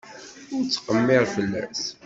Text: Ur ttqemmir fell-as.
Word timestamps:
Ur 0.53 0.63
ttqemmir 0.65 1.23
fell-as. 1.33 1.83